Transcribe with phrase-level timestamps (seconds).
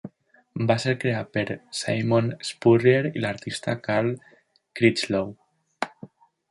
[0.69, 1.43] Va ser creat per
[1.81, 4.13] Simon Spurrier i l'artista Carl
[4.81, 5.33] Critchlow.